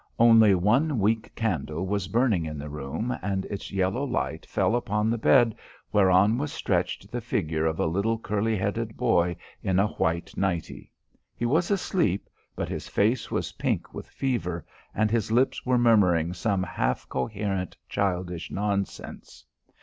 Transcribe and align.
Only 0.17 0.55
one 0.55 0.97
weak 0.97 1.31
candle 1.35 1.85
was 1.85 2.07
burning 2.07 2.43
in 2.43 2.57
the 2.57 2.69
room 2.71 3.15
and 3.21 3.45
its 3.51 3.71
yellow 3.71 4.03
light 4.03 4.47
fell 4.47 4.75
upon 4.75 5.11
the 5.11 5.17
bed 5.19 5.53
whereon 5.93 6.39
was 6.39 6.51
stretched 6.51 7.11
the 7.11 7.21
figure 7.21 7.67
of 7.67 7.79
a 7.79 7.85
little 7.85 8.17
curly 8.17 8.57
headed 8.57 8.97
boy 8.97 9.35
in 9.61 9.77
a 9.77 9.85
white 9.89 10.33
nightey. 10.35 10.89
He 11.35 11.45
was 11.45 11.69
asleep, 11.69 12.27
but 12.55 12.67
his 12.67 12.87
face 12.87 13.29
was 13.29 13.51
pink 13.51 13.93
with 13.93 14.07
fever 14.09 14.65
and 14.95 15.11
his 15.11 15.31
lips 15.31 15.67
were 15.67 15.77
murmuring 15.77 16.33
some 16.33 16.63
half 16.63 17.07
coherent 17.07 17.77
childish 17.87 18.49
nonsense. 18.49 19.45